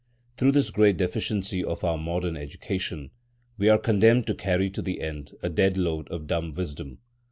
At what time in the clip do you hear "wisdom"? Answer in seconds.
6.53-6.97